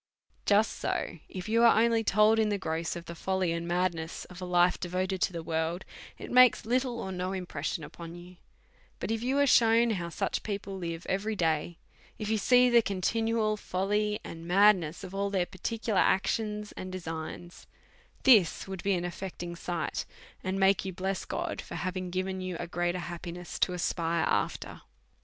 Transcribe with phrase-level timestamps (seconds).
[0.47, 4.25] Just so, if you are only told in the gross of the folly and madness
[4.31, 5.85] of a life devoted to the world,
[6.17, 8.37] it makes little or no impression upon you;
[8.99, 11.77] but if you are shewn how such people live every day;
[12.17, 16.91] if you see the conti nual folly and madness of all their particular actions and
[16.91, 17.67] designs,
[18.23, 20.05] this would be an affecting sight,
[20.43, 24.23] and make you bless God for having given you a greater happi ness to aspire
[24.27, 24.81] after.